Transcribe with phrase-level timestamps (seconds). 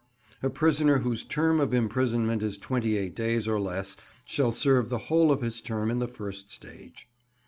[0.41, 4.97] A prisoner whose term of imprisonment is twenty eight days or less shall serve the
[4.97, 7.07] whole of his term in the first stage.